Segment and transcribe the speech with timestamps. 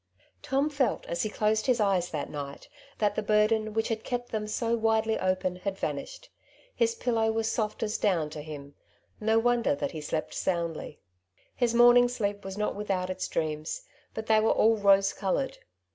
[0.41, 2.67] Tom felt as he closed his eyes that night
[2.97, 6.29] that the burden which had kept them so widely open had 158" Two Sides to
[6.31, 6.75] every Question^ vanished.
[6.75, 8.73] His pillow was soft as down to him;
[9.19, 10.99] no wonder that he slept soundly.
[11.55, 13.83] His morning sleep was not without its dreams,
[14.15, 15.59] but they were all rose coloured.